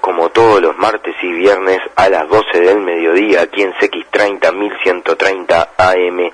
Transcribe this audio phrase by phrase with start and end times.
[0.00, 5.70] Como todos los martes y viernes a las 12 del mediodía aquí en CX30 1130
[5.76, 6.30] AM.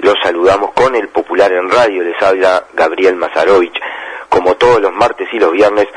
[0.00, 3.80] Los saludamos con el Popular en Radio, les habla Gabriel Mazarovich.
[4.28, 5.88] Como todos los martes y los viernes,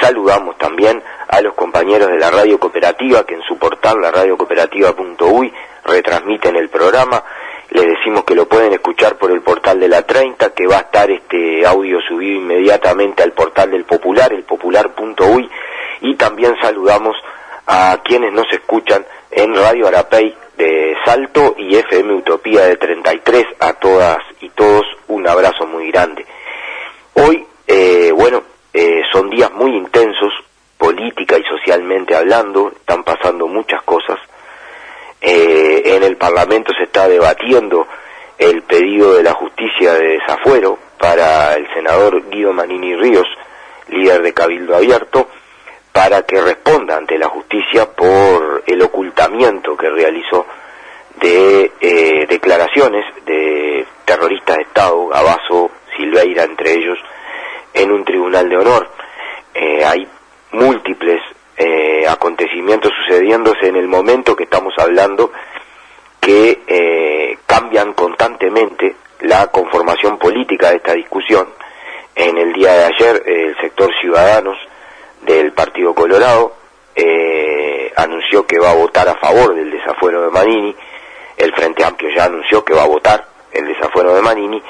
[0.00, 5.52] saludamos también a los compañeros de la radio cooperativa que en su portal, la radiocooperativa.uy,
[5.84, 7.22] retransmiten el programa.
[7.70, 10.80] Les decimos que lo pueden escuchar por el portal de la 30, que va a
[10.80, 15.50] estar este audio subido inmediatamente al portal del Popular, el popular.uy,
[16.00, 17.16] y también saludamos
[17.66, 23.74] a quienes nos escuchan en Radio Arapey de Salto y FM Utopía de 33, a
[23.74, 26.26] todas y todos un abrazo muy grande.
[27.14, 30.32] Hoy, eh, bueno, eh, son días muy intensos,
[30.76, 34.18] política y socialmente hablando, están pasando muchas cosas.
[35.20, 37.86] Eh, en el Parlamento se está debatiendo
[38.38, 43.26] el pedido de la justicia de desafuero para el senador Guido Manini Ríos,
[43.88, 45.28] líder de Cabildo Abierto,
[45.98, 50.46] para que responda ante la justicia por el ocultamiento que realizó
[51.20, 56.98] de eh, declaraciones de terroristas de Estado, Gabazo, Silveira, entre ellos,
[57.74, 58.88] en un tribunal de honor.
[59.52, 60.06] Eh, hay
[60.52, 61.20] múltiples
[61.56, 65.32] eh, acontecimientos sucediéndose en el momento que estamos hablando
[66.20, 71.48] que eh, cambian constantemente la conformación política de esta discusión.
[72.14, 74.56] En el día de ayer, el sector Ciudadanos
[75.94, 76.54] Colorado
[76.94, 80.74] eh, anunció que va a votar a favor del desafuero de Manini,
[81.36, 84.62] el Frente Amplio ya anunció que va a votar el desafuero de Manini,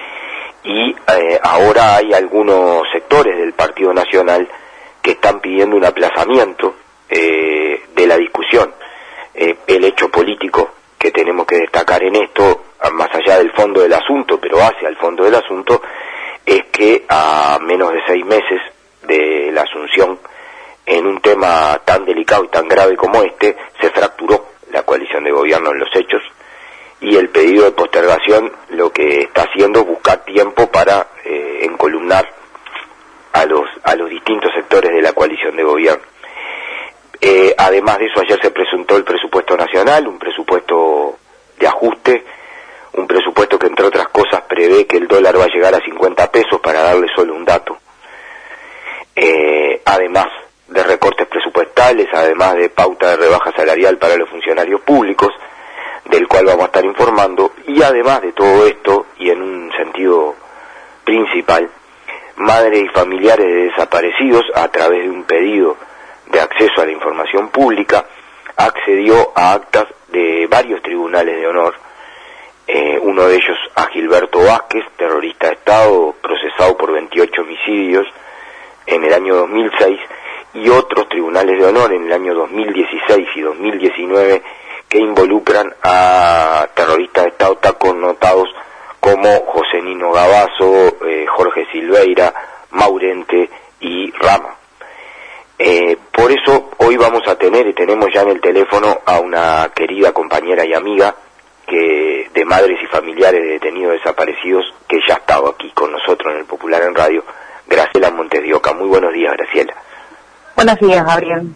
[0.64, 4.48] y eh, ahora hay algunos sectores del Partido Nacional
[5.00, 6.74] que están pidiendo un aplazamiento
[7.08, 8.74] eh, de la discusión.
[9.34, 13.92] Eh, el hecho político que tenemos que destacar en esto, más allá del fondo del
[13.92, 15.80] asunto, pero hacia el fondo del asunto,
[16.44, 18.60] es que a menos de seis meses
[19.06, 20.18] de la asunción
[20.88, 25.30] en un tema tan delicado y tan grave como este, se fracturó la coalición de
[25.30, 26.22] gobierno en los hechos
[27.00, 32.26] y el pedido de postergación lo que está haciendo es buscar tiempo para eh, encolumnar
[33.34, 36.02] a los, a los distintos sectores de la coalición de gobierno.
[37.20, 41.18] Eh, además de eso, ayer se presentó el presupuesto nacional, un presupuesto
[41.58, 42.24] de ajuste,
[42.94, 46.30] un presupuesto que entre otras cosas prevé que el dólar va a llegar a 50
[46.32, 47.76] pesos para darle solo un dato.
[49.14, 50.26] Eh, además
[50.68, 55.30] de recortes presupuestales, además de pauta de rebaja salarial para los funcionarios públicos,
[56.04, 60.34] del cual vamos a estar informando, y además de todo esto, y en un sentido
[61.04, 61.70] principal,
[62.36, 65.76] madres y familiares de desaparecidos, a través de un pedido
[66.26, 68.04] de acceso a la información pública,
[68.56, 71.74] accedió a actas de varios tribunales de honor,
[72.66, 78.06] eh, uno de ellos a Gilberto Vázquez, terrorista de Estado, procesado por 28 homicidios
[78.86, 80.00] en el año 2006,
[80.58, 84.42] y otros tribunales de honor en el año 2016 y 2019
[84.88, 88.48] que involucran a terroristas de Estado tan connotados
[89.00, 92.32] como José Nino Gabazo, eh, Jorge Silveira,
[92.70, 93.48] Maurente
[93.80, 94.56] y Rama.
[95.58, 99.70] Eh, por eso hoy vamos a tener y tenemos ya en el teléfono a una
[99.74, 101.14] querida compañera y amiga
[101.66, 106.32] que de madres y familiares de detenidos desaparecidos que ya ha estado aquí con nosotros
[106.32, 107.24] en el Popular en Radio,
[107.66, 108.72] Graciela Montes de Oca.
[108.72, 109.74] Muy buenos días, Graciela.
[110.58, 111.54] Buenos días, Gabriel.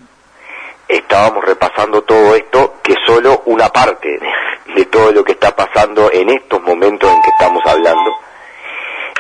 [0.86, 4.20] Estábamos repasando todo esto, que solo una parte
[4.76, 8.12] de, todo lo que está pasando en estos momentos en que estamos hablando.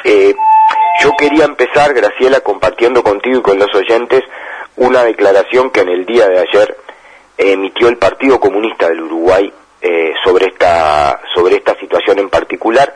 [0.04, 0.36] Eh,
[1.02, 4.22] yo quería empezar, Graciela, compartiendo contigo y con los oyentes
[4.76, 6.76] una declaración que en el día de ayer
[7.36, 12.94] emitió el Partido Comunista del Uruguay eh, sobre esta sobre esta situación en particular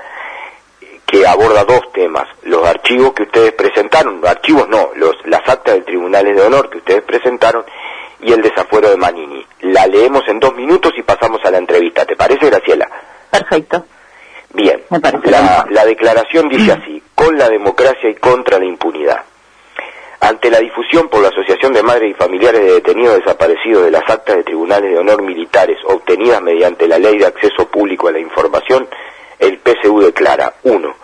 [1.07, 5.83] que aborda dos temas los archivos que ustedes presentaron archivos no los las actas de
[5.83, 7.65] tribunales de honor que ustedes presentaron
[8.21, 9.47] y el desafuero de Manini.
[9.61, 12.05] La leemos en dos minutos y pasamos a la entrevista.
[12.05, 12.89] ¿Te parece, Graciela?
[13.31, 13.85] Perfecto.
[14.53, 14.83] Bien.
[14.91, 15.75] Me parece la, bien.
[15.75, 19.23] la declaración dice así, con la democracia y contra la impunidad.
[20.21, 24.09] Ante la difusión por la Asociación de Madres y Familiares de Detenidos Desaparecidos de las
[24.09, 28.19] actas de tribunales de honor militares obtenidas mediante la Ley de Acceso Público a la
[28.19, 28.89] Información,
[29.39, 30.95] el PSU declara 1.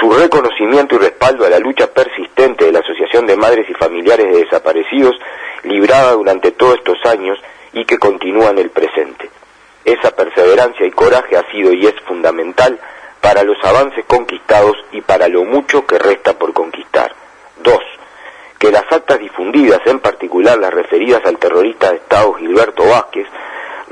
[0.00, 4.26] Su reconocimiento y respaldo a la lucha persistente de la Asociación de Madres y Familiares
[4.26, 5.16] de Desaparecidos,
[5.62, 7.38] librada durante todos estos años
[7.72, 9.30] y que continúa en el presente.
[9.84, 12.78] Esa perseverancia y coraje ha sido y es fundamental
[13.20, 17.14] para los avances conquistados y para lo mucho que resta por conquistar.
[17.62, 17.78] 2
[18.64, 23.26] que las actas difundidas, en particular las referidas al terrorista de Estado Gilberto Vázquez,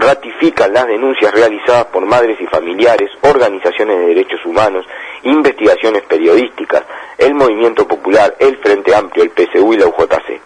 [0.02, 4.84] ratifican las denuncias realizadas por madres y familiares, organizaciones de derechos humanos,
[5.22, 6.82] investigaciones periodísticas,
[7.16, 10.40] el Movimiento Popular, el Frente Amplio, el PSU y la UJC.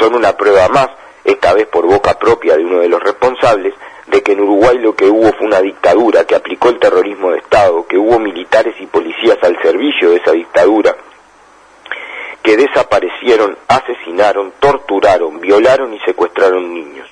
[0.00, 0.88] Son una prueba más,
[1.24, 3.74] esta vez por boca propia de uno de los responsables,
[4.06, 7.38] de que en Uruguay lo que hubo fue una dictadura que aplicó el terrorismo de
[7.38, 10.96] Estado, que hubo militares y policías al servicio de esa dictadura,
[12.42, 17.08] que desaparecieron, asesinaron, torturaron, violaron y secuestraron niños.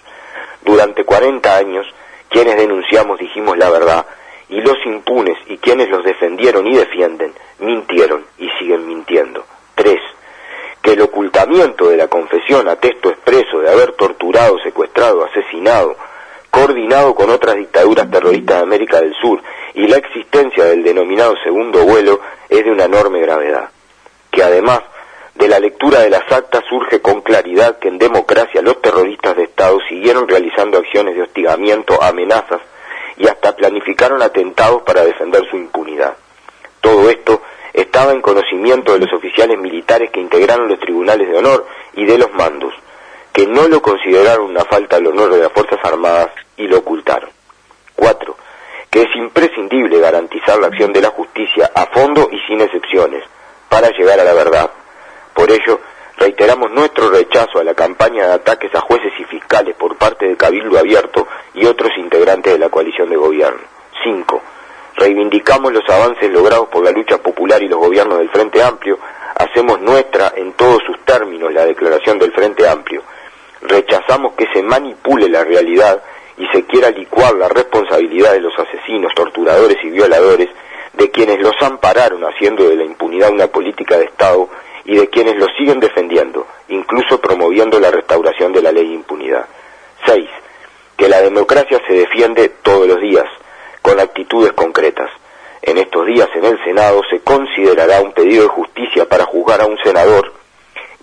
[0.65, 1.87] Durante 40 años,
[2.29, 4.07] quienes denunciamos dijimos la verdad,
[4.49, 9.45] y los impunes y quienes los defendieron y defienden, mintieron y siguen mintiendo.
[9.75, 9.97] 3.
[10.83, 15.97] Que el ocultamiento de la confesión a texto expreso de haber torturado, secuestrado, asesinado,
[16.51, 19.43] coordinado con otras dictaduras terroristas de América del Sur
[19.75, 23.71] y la existencia del denominado segundo vuelo es de una enorme gravedad.
[24.31, 24.81] Que además
[25.35, 29.45] de la lectura de las actas surge con claridad que en democracia los terroristas de
[29.45, 32.61] Estado siguieron realizando acciones de hostigamiento, amenazas
[33.17, 36.17] y hasta planificaron atentados para defender su impunidad.
[36.81, 37.43] Todo esto
[37.73, 42.19] estaba en conocimiento de los oficiales militares que integraron los tribunales de honor y de
[42.19, 42.73] los mandos,
[43.33, 47.31] que no lo consideraron una falta al honor de las Fuerzas Armadas y lo ocultaron.
[47.97, 48.37] 4.
[48.91, 53.25] Que es imprescindible garantizar la acción de la justicia a fondo y sin excepciones
[53.69, 54.71] para llegar a la verdad.
[55.35, 55.81] Por ello,
[56.17, 60.37] reiteramos nuestro rechazo a la campaña de ataques a jueces y fiscales por parte de
[60.37, 63.61] Cabildo Abierto y otros integrantes de la coalición de gobierno.
[64.03, 64.43] 5.
[64.97, 68.99] Reivindicamos los avances logrados por la lucha popular y los gobiernos del Frente Amplio.
[69.35, 73.03] Hacemos nuestra en todos sus términos la declaración del Frente Amplio.
[73.63, 76.01] Rechazamos que se manipule la realidad
[76.37, 80.49] y se quiera licuar la responsabilidad de los asesinos, torturadores y violadores,
[80.95, 84.49] de quienes los ampararon haciendo de la impunidad una política de Estado
[84.85, 89.47] y de quienes lo siguen defendiendo, incluso promoviendo la restauración de la ley de impunidad.
[90.07, 90.29] 6.
[90.97, 93.27] Que la democracia se defiende todos los días,
[93.83, 95.11] con actitudes concretas.
[95.63, 99.67] En estos días en el Senado se considerará un pedido de justicia para juzgar a
[99.67, 100.33] un senador,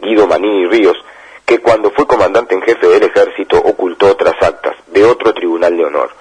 [0.02, 0.98] Guido Manini Ríos,
[1.46, 5.86] que cuando fue comandante en jefe del ejército ocultó otras actas de otro tribunal de
[5.86, 6.12] honor.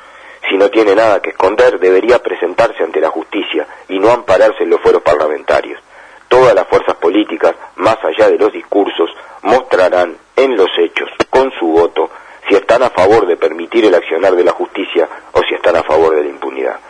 [0.49, 4.71] Si no tiene nada que esconder, debería presentarse ante la justicia y no ampararse en
[4.71, 5.81] los fueros parlamentarios.
[6.29, 9.11] Todas las fuerzas políticas, más allá de los discursos,
[9.43, 12.11] mostrarán en los hechos, con su voto,
[12.49, 15.83] si están a favor de permitir el accionar de la justicia o si están a
[15.83, 16.81] favor de la impunidad.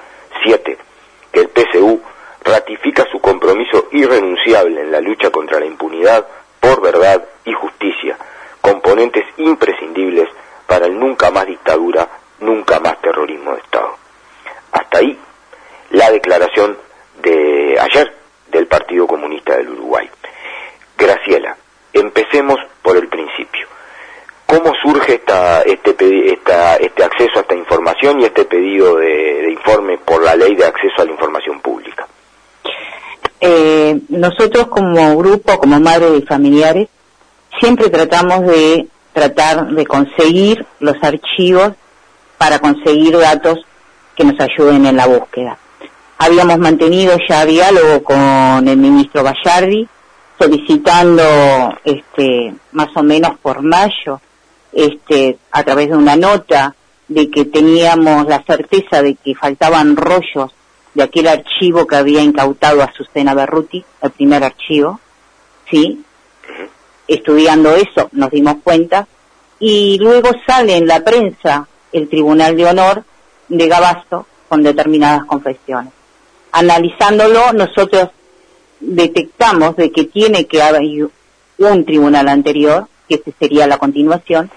[0.44, 0.78] 7.
[1.32, 2.00] Que el PSU
[2.44, 6.26] ratifica su compromiso irrenunciable en la lucha contra la impunidad
[6.60, 7.22] por verdad
[8.90, 10.28] componentes imprescindibles
[10.66, 12.08] para el nunca más dictadura,
[12.40, 13.96] nunca más terrorismo de Estado.
[14.72, 15.16] Hasta ahí
[15.90, 16.76] la declaración
[17.22, 18.12] de ayer
[18.50, 20.10] del Partido Comunista del Uruguay.
[20.98, 21.56] Graciela,
[21.92, 23.68] empecemos por el principio.
[24.46, 25.94] ¿Cómo surge esta, este,
[26.32, 30.64] esta, este acceso a esta información y este pedido de, informe por la ley de
[30.64, 32.08] acceso a la información pública?
[33.40, 36.88] Eh, nosotros como grupo, como madres y familiares,
[37.58, 41.72] siempre tratamos de tratar de conseguir los archivos
[42.38, 43.58] para conseguir datos
[44.14, 45.58] que nos ayuden en la búsqueda.
[46.18, 49.88] Habíamos mantenido ya diálogo con el ministro Gallardi,
[50.38, 51.22] solicitando
[51.84, 54.20] este más o menos por mayo,
[54.72, 56.74] este a través de una nota
[57.08, 60.52] de que teníamos la certeza de que faltaban rollos
[60.94, 65.00] de aquel archivo que había incautado a Azucena Berruti, el primer archivo,
[65.70, 66.04] ¿sí?
[67.10, 69.08] Estudiando eso nos dimos cuenta
[69.58, 73.04] y luego sale en la prensa el Tribunal de Honor
[73.48, 75.92] de Gabasto con determinadas confesiones.
[76.52, 78.10] Analizándolo, nosotros
[78.78, 80.82] detectamos de que tiene que haber
[81.58, 84.48] un tribunal anterior, que sería la continuación,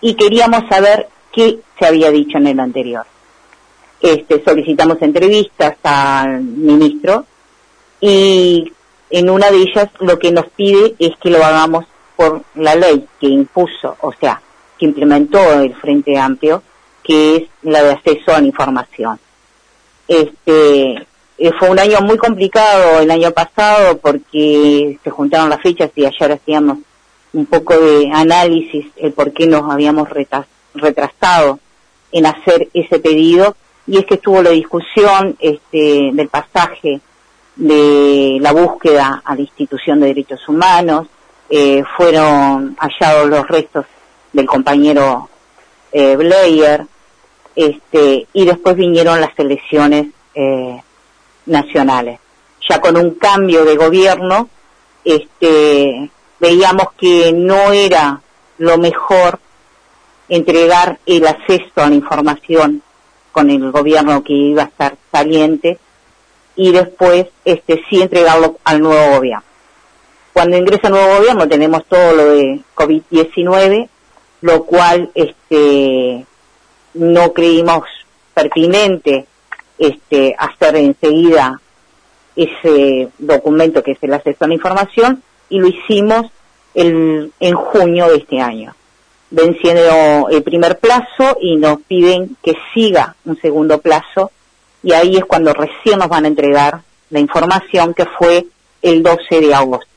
[0.00, 3.06] y queríamos saber qué se había dicho en el anterior.
[4.00, 7.24] Este, solicitamos entrevistas al ministro
[8.00, 8.72] y
[9.10, 11.84] en una de ellas lo que nos pide es que lo hagamos
[12.16, 14.40] por la ley que impuso, o sea,
[14.78, 16.62] que implementó el Frente Amplio,
[17.02, 19.18] que es la de acceso a la información.
[20.08, 21.06] Este,
[21.38, 26.06] eh, fue un año muy complicado el año pasado porque se juntaron las fechas y
[26.06, 26.78] ayer hacíamos
[27.32, 30.08] un poco de análisis el por qué nos habíamos
[30.74, 31.58] retrasado
[32.12, 33.56] en hacer ese pedido
[33.86, 37.00] y es que estuvo la discusión este, del pasaje
[37.56, 41.06] de la búsqueda a la institución de derechos humanos,
[41.48, 43.86] eh, fueron hallados los restos
[44.32, 45.28] del compañero
[45.92, 46.16] eh,
[47.54, 50.82] este, y después vinieron las elecciones eh,
[51.46, 52.18] nacionales.
[52.68, 54.48] Ya con un cambio de gobierno,
[55.04, 58.20] este, veíamos que no era
[58.58, 59.38] lo mejor
[60.28, 62.82] entregar el acceso a la información
[63.30, 65.78] con el gobierno que iba a estar saliente
[66.56, 69.44] y después este sí entregarlo al nuevo gobierno.
[70.32, 73.88] Cuando ingresa el nuevo gobierno tenemos todo lo de COVID-19,
[74.40, 76.26] lo cual este
[76.94, 77.84] no creímos
[78.34, 79.26] pertinente
[79.78, 81.60] este hacer enseguida
[82.36, 86.30] ese documento que es el acceso a la información y lo hicimos
[86.74, 88.74] el, en junio de este año,
[89.30, 94.32] venciendo el primer plazo y nos piden que siga un segundo plazo
[94.84, 98.46] y ahí es cuando recién nos van a entregar la información que fue
[98.82, 99.88] el 12 de agosto.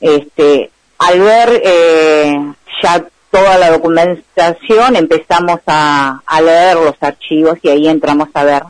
[0.00, 7.68] Este, al ver eh, ya toda la documentación empezamos a, a leer los archivos y
[7.68, 8.64] ahí entramos a ver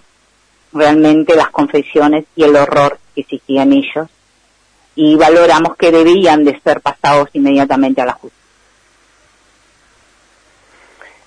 [0.73, 4.09] realmente las confesiones y el horror que existían ellos
[4.95, 8.46] y valoramos que debían de ser pasados inmediatamente a la justicia.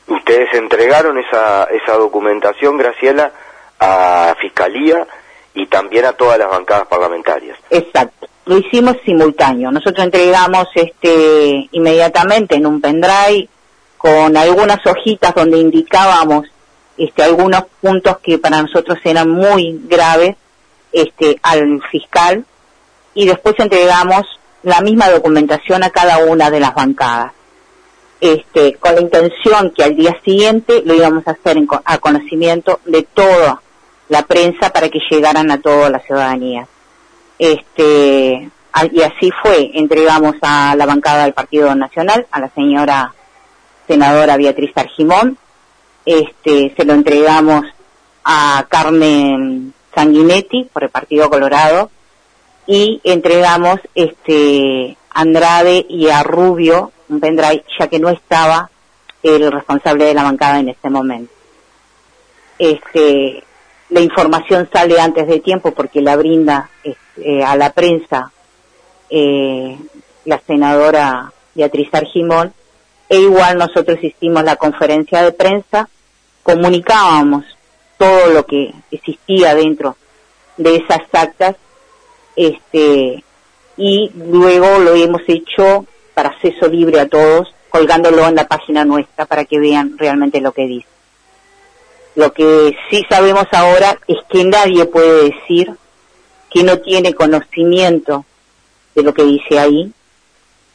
[0.09, 3.31] Ustedes entregaron esa, esa documentación, Graciela,
[3.79, 5.07] a Fiscalía
[5.53, 7.57] y también a todas las bancadas parlamentarias.
[7.69, 9.71] Exacto, lo hicimos simultáneo.
[9.71, 13.47] Nosotros entregamos este inmediatamente en un pendrive
[13.97, 16.47] con algunas hojitas donde indicábamos
[16.97, 20.35] este algunos puntos que para nosotros eran muy graves
[20.91, 22.43] este al fiscal
[23.13, 24.25] y después entregamos
[24.63, 27.31] la misma documentación a cada una de las bancadas.
[28.21, 33.03] Este, con la intención que al día siguiente lo íbamos a hacer a conocimiento de
[33.03, 33.61] toda
[34.09, 36.67] la prensa para que llegaran a toda la ciudadanía.
[37.37, 38.49] Este,
[38.91, 43.13] y así fue, entregamos a la bancada del Partido Nacional, a la señora
[43.87, 45.37] senadora Beatriz Argimón,
[46.05, 47.65] este, se lo entregamos
[48.23, 51.89] a Carmen Sanguinetti por el Partido Colorado,
[52.67, 58.69] y entregamos este Andrade y a Rubio un ya que no estaba
[59.21, 61.33] el responsable de la bancada en ese momento.
[62.57, 63.43] Este,
[63.89, 68.31] la información sale antes de tiempo porque la brinda este, a la prensa
[69.09, 69.77] eh,
[70.25, 72.53] la senadora Beatriz Argimón
[73.09, 75.89] e igual nosotros hicimos la conferencia de prensa,
[76.43, 77.43] comunicábamos
[77.97, 79.97] todo lo que existía dentro
[80.57, 81.55] de esas actas
[82.35, 83.23] este
[83.77, 85.85] y luego lo hemos hecho
[86.19, 90.51] para acceso libre a todos, colgándolo en la página nuestra para que vean realmente lo
[90.51, 90.87] que dice.
[92.15, 95.71] Lo que sí sabemos ahora es que nadie puede decir
[96.49, 98.25] que no tiene conocimiento
[98.95, 99.93] de lo que dice ahí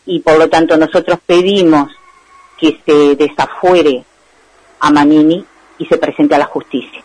[0.07, 1.93] y por lo tanto nosotros pedimos
[2.59, 4.03] que se desafuere
[4.81, 5.45] a Manini
[5.77, 7.04] y se presente a la justicia.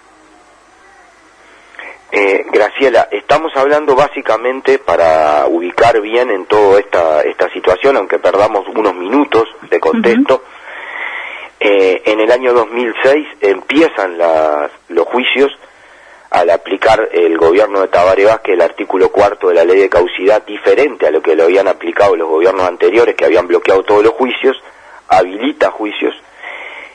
[2.12, 8.68] Eh, Graciela, estamos hablando básicamente para ubicar bien en toda esta, esta situación, aunque perdamos
[8.68, 10.44] unos minutos de contexto.
[11.60, 15.52] eh, en el año 2006 empiezan las, los juicios
[16.32, 20.44] al aplicar el gobierno de Tabaré Vázquez el artículo cuarto de la ley de causidad
[20.46, 24.14] diferente a lo que lo habían aplicado los gobiernos anteriores que habían bloqueado todos los
[24.14, 24.56] juicios,
[25.10, 26.16] habilita juicios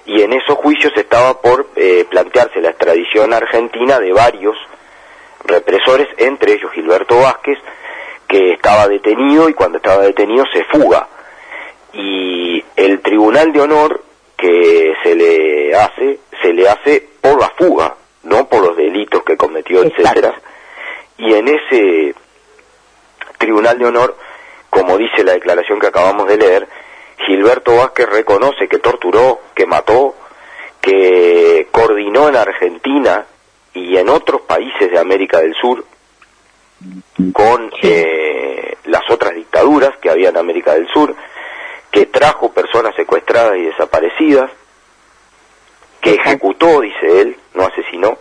[0.07, 4.57] y en esos juicios estaba por eh, plantearse la extradición argentina de varios
[5.45, 7.59] represores, entre ellos Gilberto Vázquez,
[8.27, 11.09] que estaba detenido y cuando estaba detenido se fuga.
[11.93, 14.03] Y el Tribunal de Honor
[14.37, 19.37] que se le hace, se le hace por la fuga, no por los delitos que
[19.37, 20.35] cometió, etcétera.
[21.19, 22.15] Y en ese
[23.39, 24.17] Tribunal de Honor,
[24.71, 26.69] como dice la declaración que acabamos de leer,
[27.27, 30.15] Gilberto Vázquez reconoce que torturó, que mató,
[30.81, 33.27] que coordinó en Argentina
[33.75, 35.85] y en otros países de América del Sur
[37.33, 41.15] con eh, las otras dictaduras que había en América del Sur,
[41.91, 44.51] que trajo personas secuestradas y desaparecidas,
[46.01, 48.19] que ejecutó, dice él, no asesinó.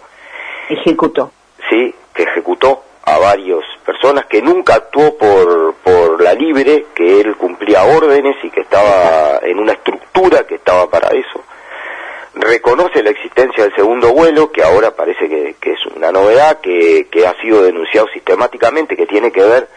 [0.69, 1.31] Ejecutó.
[1.69, 7.35] Sí, que ejecutó a varias personas, que nunca actuó por, por la libre, que él
[7.35, 11.43] cumplía órdenes y que estaba en una estructura que estaba para eso.
[12.35, 17.27] Reconoce la existencia del segundo vuelo, que ahora parece que, es una novedad, que, que
[17.27, 19.67] ha sido denunciado sistemáticamente, que tiene que ver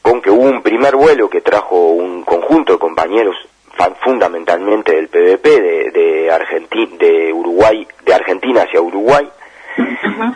[0.00, 3.36] con que hubo un primer vuelo que trajo un conjunto de compañeros
[4.02, 9.28] fundamentalmente del PVP de, de, Argentina, de Uruguay, de Argentina hacia Uruguay,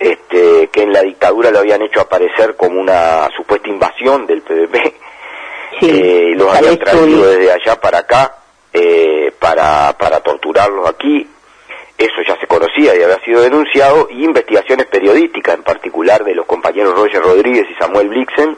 [0.00, 4.94] este, que en la dictadura lo habían hecho aparecer como una supuesta invasión del PVP,
[5.82, 8.34] eh, los habían traído desde allá para acá
[8.72, 11.28] eh, para, para torturarlos aquí,
[11.98, 16.46] eso ya se conocía y había sido denunciado, y investigaciones periodísticas, en particular de los
[16.46, 18.56] compañeros Roger Rodríguez y Samuel Blixen,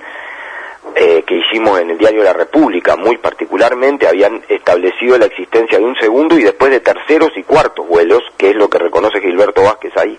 [0.95, 5.85] eh, que hicimos en el diario La República, muy particularmente, habían establecido la existencia de
[5.85, 9.63] un segundo y después de terceros y cuartos vuelos, que es lo que reconoce Gilberto
[9.63, 10.19] Vázquez ahí,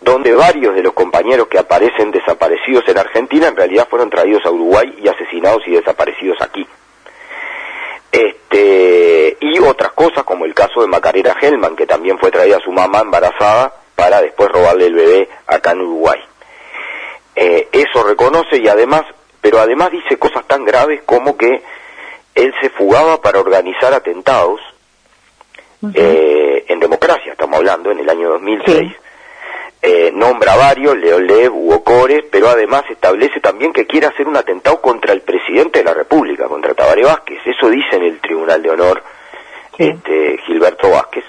[0.00, 4.50] donde varios de los compañeros que aparecen desaparecidos en Argentina en realidad fueron traídos a
[4.50, 6.64] Uruguay y asesinados y desaparecidos aquí.
[8.14, 12.60] Este, y otras cosas como el caso de Macarena Hellman, que también fue traída a
[12.60, 16.20] su mamá embarazada para después robarle el bebé acá en Uruguay.
[17.34, 19.02] Eh, eso reconoce y además
[19.44, 21.62] pero además dice cosas tan graves como que
[22.34, 24.58] él se fugaba para organizar atentados
[25.92, 28.92] eh, en democracia, estamos hablando, en el año 2006.
[29.86, 34.80] Eh, nombra varios, Leolev, Hugo Cores, pero además establece también que quiere hacer un atentado
[34.80, 37.40] contra el presidente de la República, contra Tabaré Vázquez.
[37.44, 39.02] Eso dice en el Tribunal de Honor
[39.76, 41.24] este, Gilberto Vázquez.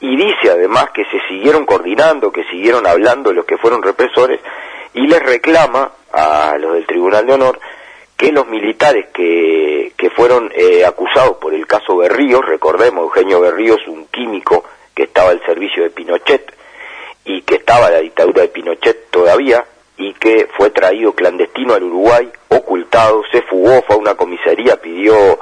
[0.00, 4.42] Y dice además que se siguieron coordinando, que siguieron hablando los que fueron represores,
[4.92, 7.60] y les reclama a los del Tribunal de Honor
[8.14, 13.80] que los militares que, que fueron eh, acusados por el caso Berríos, recordemos, Eugenio Berríos,
[13.86, 16.59] un químico que estaba al servicio de Pinochet
[17.30, 19.64] y que estaba la dictadura de Pinochet todavía
[19.96, 25.38] y que fue traído clandestino al Uruguay, ocultado, se fugó, fue a una comisaría, pidió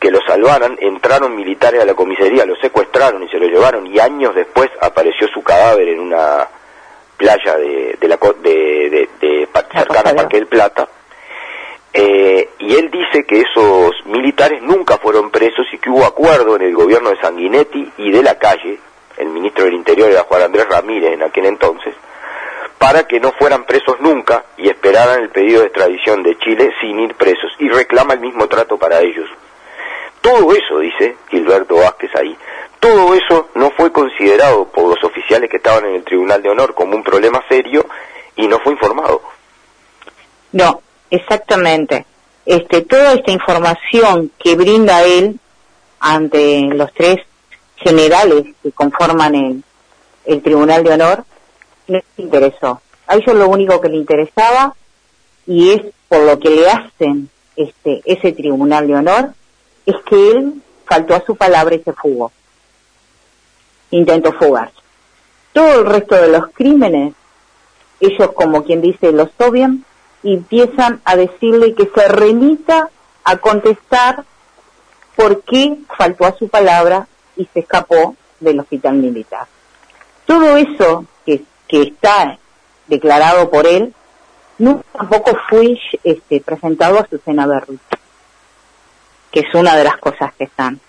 [0.00, 3.98] que lo salvaran, entraron militares a la comisaría, lo secuestraron y se lo llevaron y
[4.00, 6.48] años después apareció su cadáver en una
[7.16, 10.88] playa de, de la de, de, de cercana a Parque del Plata.
[11.92, 16.62] Eh, y él dice que esos militares nunca fueron presos y que hubo acuerdo en
[16.62, 18.80] el gobierno de Sanguinetti y de la calle,
[19.16, 21.94] el ministro del Interior era Juan Andrés Ramírez en aquel entonces,
[22.78, 26.98] para que no fueran presos nunca y esperaran el pedido de extradición de Chile sin
[27.00, 29.28] ir presos y reclama el mismo trato para ellos.
[30.20, 32.36] Todo eso, dice Gilberto Vázquez ahí,
[32.80, 36.74] todo eso no fue considerado por los oficiales que estaban en el Tribunal de Honor
[36.74, 37.86] como un problema serio
[38.36, 39.22] y no fue informado.
[40.52, 42.06] No, exactamente.
[42.46, 45.38] Este, toda esta información que brinda él
[45.98, 47.20] ante los tres
[47.76, 49.34] generales que conforman
[50.24, 51.24] el, Tribunal de Honor,
[51.86, 52.80] no les interesó.
[53.06, 54.74] A ellos lo único que le interesaba,
[55.46, 59.34] y es por lo que le hacen este, ese Tribunal de Honor,
[59.84, 62.32] es que él faltó a su palabra y se fugó
[63.96, 64.74] intentó fugarse.
[65.52, 67.14] Todo el resto de los crímenes,
[68.00, 69.84] ellos como quien dice los obvian
[70.22, 72.90] y empiezan a decirle que se remita
[73.24, 74.24] a contestar
[75.16, 79.46] por qué faltó a su palabra y se escapó del hospital militar.
[80.26, 82.38] Todo eso que, que está
[82.86, 83.94] declarado por él,
[84.58, 87.80] no tampoco fue este, presentado a Susana Berrut,
[89.30, 90.80] que es una de las cosas que están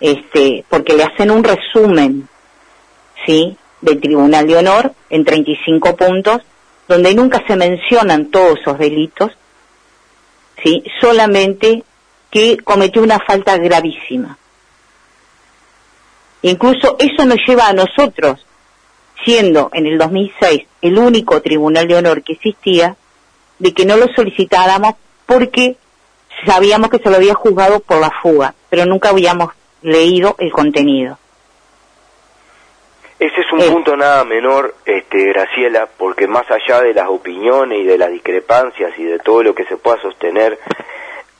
[0.00, 2.28] este, porque le hacen un resumen,
[3.24, 3.56] ¿sí?
[3.80, 6.42] Del Tribunal de Honor en 35 puntos,
[6.88, 9.32] donde nunca se mencionan todos esos delitos,
[10.62, 10.82] ¿sí?
[11.00, 11.82] Solamente
[12.30, 14.38] que cometió una falta gravísima.
[16.42, 18.44] Incluso eso nos lleva a nosotros,
[19.24, 22.96] siendo en el 2006 el único Tribunal de Honor que existía,
[23.58, 24.94] de que no lo solicitáramos
[25.24, 25.76] porque
[26.44, 29.50] sabíamos que se lo había juzgado por la fuga, pero nunca habíamos
[29.82, 31.18] leído el contenido.
[33.18, 37.84] Ese es un punto nada menor, este, Graciela, porque más allá de las opiniones y
[37.84, 40.58] de las discrepancias y de todo lo que se pueda sostener,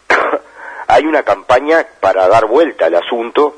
[0.89, 3.57] hay una campaña para dar vuelta al asunto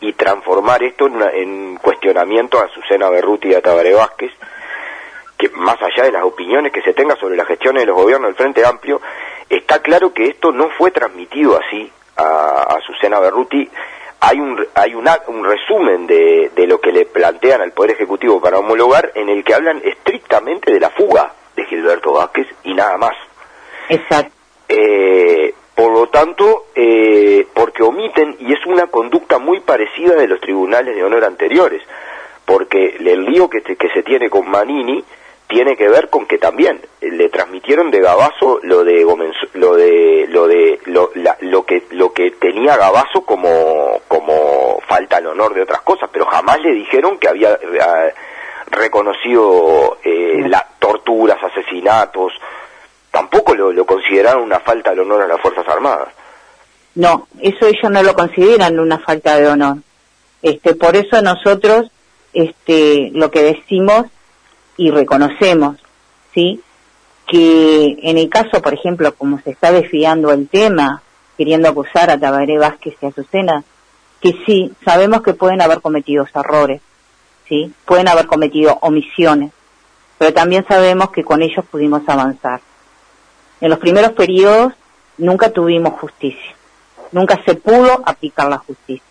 [0.00, 4.32] y transformar esto en, en cuestionamiento a Susana Berruti y a Tabaré Vázquez,
[5.36, 8.28] que más allá de las opiniones que se tenga sobre la gestión de los gobiernos
[8.28, 9.00] del Frente Amplio,
[9.48, 13.68] está claro que esto no fue transmitido así a, a Susana Berruti,
[14.20, 18.58] hay un hay un resumen de, de, lo que le plantean al Poder Ejecutivo para
[18.58, 23.14] homologar en el que hablan estrictamente de la fuga de Gilberto Vázquez y nada más.
[23.88, 24.32] Exacto.
[24.68, 30.40] Eh, por lo tanto, eh, porque omiten, y es una conducta muy parecida de los
[30.40, 31.82] tribunales de honor anteriores,
[32.44, 35.04] porque el lío que, que se tiene con Manini
[35.50, 39.02] tiene que ver con que también le transmitieron de Gabazo lo de
[39.54, 40.78] lo de lo de
[42.38, 47.28] tenía Gabazo como, como falta al honor de otras cosas, pero jamás le dijeron que
[47.28, 48.14] había eh,
[48.70, 52.32] reconocido eh, las torturas, asesinatos,
[53.10, 56.08] tampoco lo, lo consideraron una falta al honor a las Fuerzas Armadas.
[56.94, 59.78] No, eso ellos no lo consideran una falta de honor.
[60.42, 61.90] Este, por eso nosotros
[62.32, 64.06] este, lo que decimos
[64.76, 65.76] y reconocemos,
[66.34, 66.60] ¿sí?
[67.26, 71.02] Que en el caso, por ejemplo, como se está desviando el tema,
[71.36, 73.64] queriendo acusar a Tabaré Vázquez y a Azucena,
[74.20, 76.80] que sí, sabemos que pueden haber cometido errores,
[77.48, 77.72] ¿sí?
[77.84, 79.52] Pueden haber cometido omisiones,
[80.18, 82.60] pero también sabemos que con ellos pudimos avanzar.
[83.60, 84.72] En los primeros periodos
[85.18, 86.54] nunca tuvimos justicia,
[87.12, 89.04] nunca se pudo aplicar la justicia.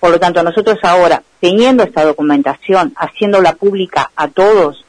[0.00, 4.84] Por lo tanto, nosotros ahora, teniendo esta documentación, haciéndola pública a todos,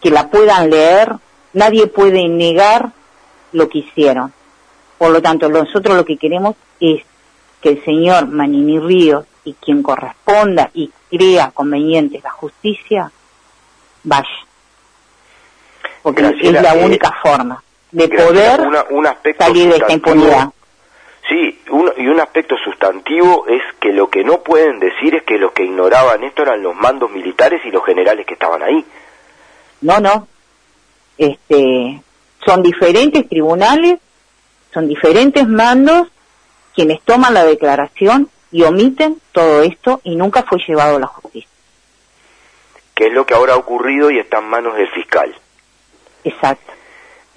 [0.00, 1.16] que la puedan leer,
[1.52, 2.90] nadie puede negar
[3.52, 4.32] lo que hicieron.
[4.98, 7.02] Por lo tanto, nosotros lo que queremos es
[7.60, 13.10] que el señor Manini Ríos y quien corresponda y crea conveniente la justicia,
[14.04, 14.28] vaya.
[16.14, 18.60] Porque es la eh, única forma de poder
[19.38, 20.50] salir de esta impunidad.
[21.28, 21.60] Sí,
[21.98, 25.64] y un aspecto sustantivo es que lo que no pueden decir es que los que
[25.64, 28.84] ignoraban esto eran los mandos militares y los generales que estaban ahí.
[29.82, 30.26] No, no.
[31.16, 32.02] Este,
[32.44, 34.00] son diferentes tribunales,
[34.72, 36.08] son diferentes mandos
[36.74, 41.48] quienes toman la declaración y omiten todo esto y nunca fue llevado a la justicia.
[42.94, 45.34] ¿Qué es lo que ahora ha ocurrido y está en manos del fiscal?
[46.24, 46.72] Exacto.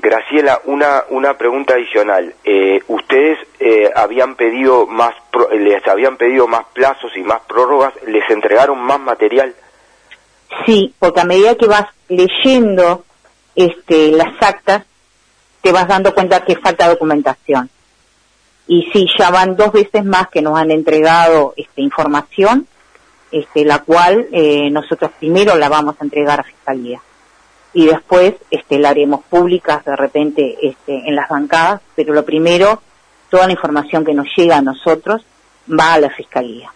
[0.04, 2.36] Graciela, una, una pregunta adicional.
[2.44, 5.14] Eh, ¿Ustedes eh, habían pedido más,
[5.54, 7.94] les habían pedido más plazos y más prórrogas?
[8.06, 9.56] ¿Les entregaron más material?
[10.66, 13.06] Sí, porque a medida que vas leyendo
[13.56, 14.84] este, las actas,
[15.62, 17.70] te vas dando cuenta que falta documentación.
[18.68, 22.68] Y sí, ya van dos veces más que nos han entregado este, información,
[23.32, 27.02] este, la cual eh, nosotros primero la vamos a entregar a Fiscalía
[27.74, 32.82] y después este, la haremos pública de repente este, en las bancadas, pero lo primero,
[33.30, 35.26] toda la información que nos llega a nosotros
[35.68, 36.72] va a la Fiscalía,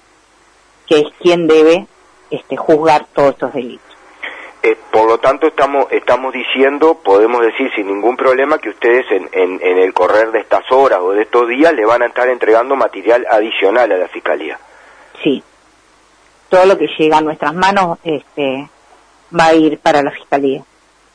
[0.87, 1.87] que es quien debe
[2.31, 3.85] este, juzgar todos estos delitos.
[4.63, 9.29] Eh, por lo tanto, estamos, estamos diciendo, podemos decir sin ningún problema, que ustedes en,
[9.31, 12.27] en, en, el correr de estas horas o de estos días le van a estar
[12.27, 14.59] entregando material adicional a la Fiscalía.
[15.23, 15.43] Sí.
[16.49, 18.67] Todo lo que llega a nuestras manos este,
[19.37, 20.63] va a ir para la Fiscalía.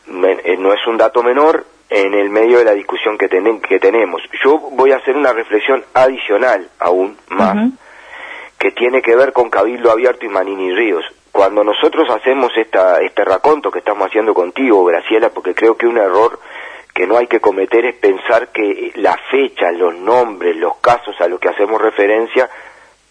[0.07, 4.23] Eh, no es un dato menor en el medio de la discusión que, que tenemos.
[4.43, 7.71] Yo voy a hacer una reflexión adicional aún más,
[8.59, 11.05] que tiene que ver con Cabildo Abierto y Manini Ríos.
[11.31, 15.99] Cuando nosotros hacemos esta, este raconto que estamos haciendo contigo, Graciela, porque creo que un
[15.99, 16.39] error
[16.95, 21.29] que no hay que cometer es pensar que la fecha, los nombres, los casos a
[21.29, 22.49] los que hacemos referencia,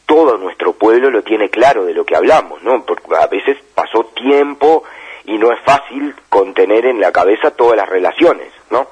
[0.05, 2.83] todo nuestro pueblo lo tiene claro de lo que hablamos, ¿no?
[2.83, 4.83] Porque a veces pasó tiempo
[5.25, 8.87] y no es fácil contener en la cabeza todas las relaciones, ¿no?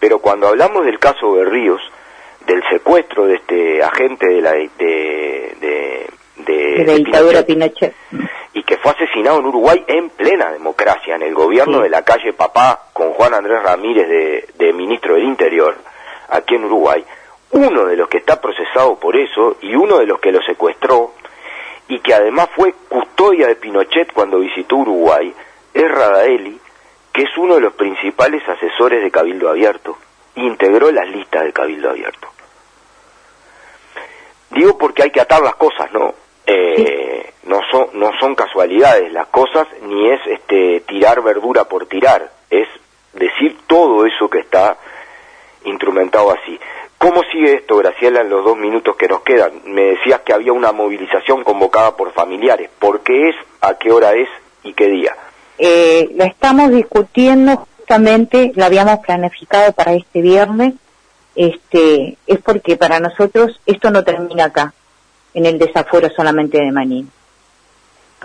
[0.00, 1.80] Pero cuando hablamos del caso de Ríos,
[2.46, 7.94] del secuestro de este agente de la de, de, de, dictadura Pinochet,
[8.52, 12.32] y que fue asesinado en Uruguay en plena democracia, en el gobierno de la calle
[12.32, 15.76] Papá, con Juan Andrés Ramírez de, de ministro del Interior,
[16.28, 17.04] aquí en Uruguay,
[17.52, 21.12] uno de los que está procesado por eso y uno de los que lo secuestró
[21.88, 25.34] y que además fue custodia de Pinochet cuando visitó Uruguay,
[25.72, 26.58] es Radaeli,
[27.12, 29.98] que es uno de los principales asesores de Cabildo Abierto,
[30.36, 32.28] integró las listas de Cabildo Abierto.
[34.50, 36.14] Digo porque hay que atar las cosas, ¿no?
[36.46, 42.30] Eh, no son no son casualidades las cosas ni es este tirar verdura por tirar
[42.50, 42.68] es
[43.14, 44.76] decir todo eso que está
[45.64, 46.58] instrumentado así
[46.98, 49.60] ¿Cómo sigue esto, Graciela, en los dos minutos que nos quedan?
[49.66, 52.70] Me decías que había una movilización convocada por familiares.
[52.78, 54.28] ¿Por qué es, a qué hora es
[54.62, 55.14] y qué día?
[55.58, 60.74] Eh, la estamos discutiendo justamente, la habíamos planificado para este viernes.
[61.36, 64.72] Este, es porque para nosotros esto no termina acá,
[65.34, 67.10] en el desafuero solamente de Manín.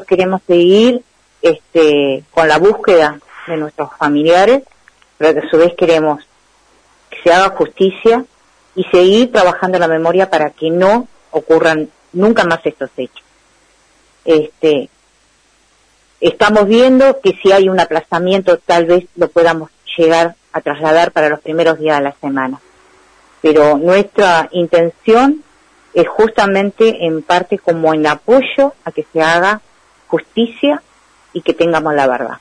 [0.08, 1.02] Queremos seguir
[1.42, 4.64] este, con la búsqueda de nuestros familiares,
[5.18, 6.24] pero a su vez queremos
[7.10, 8.24] que se haga justicia
[8.80, 13.26] y seguir trabajando la memoria para que no ocurran nunca más estos hechos.
[14.24, 14.88] Este,
[16.22, 21.28] estamos viendo que si hay un aplazamiento tal vez lo podamos llegar a trasladar para
[21.28, 22.62] los primeros días de la semana.
[23.42, 25.44] Pero nuestra intención
[25.94, 29.60] es justamente en parte como en apoyo a que se haga
[30.08, 30.82] justicia
[31.34, 32.38] y que tengamos la verdad.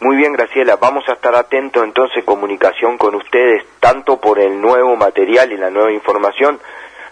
[0.00, 4.58] Muy bien, Graciela, vamos a estar atentos entonces en comunicación con ustedes, tanto por el
[4.58, 6.58] nuevo material y la nueva información,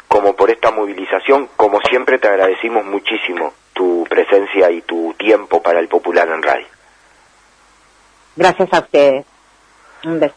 [0.08, 1.50] como por esta movilización.
[1.56, 6.66] Como siempre, te agradecimos muchísimo tu presencia y tu tiempo para el Popular en Radio.
[8.36, 9.26] Gracias a ustedes.
[10.04, 10.34] Un beso.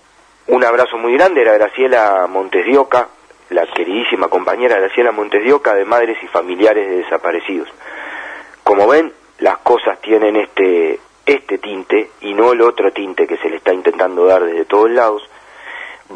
[0.47, 3.07] Un abrazo muy grande, era Graciela Montes de Oca,
[3.51, 7.69] la queridísima compañera Graciela Montes de Oca de Madres y Familiares de Desaparecidos.
[8.63, 13.49] Como ven, las cosas tienen este este tinte y no el otro tinte que se
[13.49, 15.23] le está intentando dar desde todos lados.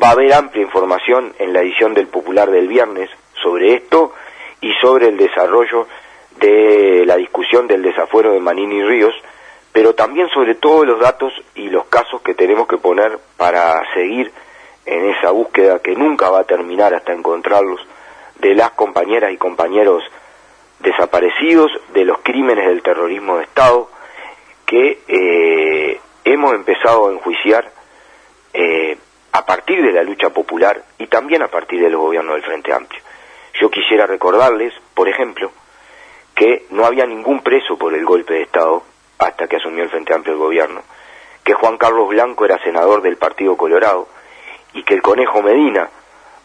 [0.02, 3.10] Va a haber amplia información en la edición del Popular del viernes
[3.42, 4.14] sobre esto
[4.62, 5.88] y sobre el desarrollo
[6.38, 9.14] de la discusión del desafuero de Manini Ríos,
[9.72, 14.32] pero también sobre todos los datos y los casos que tenemos que poner para seguir
[14.86, 17.80] en esa búsqueda que nunca va a terminar hasta encontrarlos
[18.40, 20.04] de las compañeras y compañeros
[20.80, 23.90] desaparecidos, de los crímenes del terrorismo de Estado,
[24.66, 27.72] que eh, hemos empezado a enjuiciar
[28.54, 28.98] eh,
[29.32, 33.02] a partir de la lucha popular y también a partir del gobierno del Frente Amplio.
[33.60, 35.52] Yo quisiera recordarles, por ejemplo,
[36.34, 38.84] que no había ningún preso por el golpe de Estado
[39.20, 40.82] hasta que asumió el Frente Amplio el gobierno,
[41.44, 44.08] que Juan Carlos Blanco era senador del Partido Colorado
[44.74, 45.90] y que el Conejo Medina,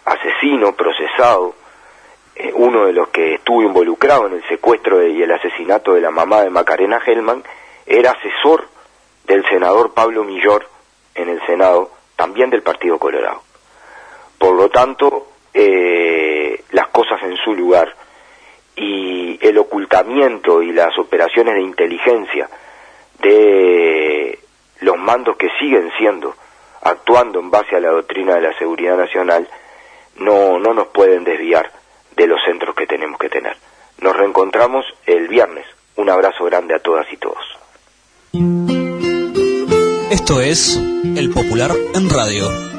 [0.04, 1.54] asesino, procesado,
[2.36, 6.10] eh, uno de los que estuvo involucrado en el secuestro y el asesinato de la
[6.10, 7.42] mamá de Macarena Hellman,
[7.86, 8.68] era asesor
[9.24, 10.66] del senador Pablo Millor
[11.14, 13.42] en el Senado, también del Partido Colorado.
[14.38, 17.94] Por lo tanto, eh, las cosas en su lugar
[18.76, 22.48] y el ocultamiento y las operaciones de inteligencia
[23.20, 24.38] de
[24.80, 26.34] los mandos que siguen siendo,
[26.82, 29.48] actuando en base a la doctrina de la seguridad nacional,
[30.16, 31.70] no, no nos pueden desviar
[32.16, 33.56] de los centros que tenemos que tener.
[34.00, 35.66] Nos reencontramos el viernes.
[35.96, 37.59] Un abrazo grande a todas y todos.
[40.10, 40.76] Esto es
[41.16, 42.69] El Popular en Radio.